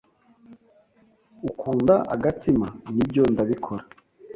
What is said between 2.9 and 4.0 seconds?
"Nibyo, ndabikora."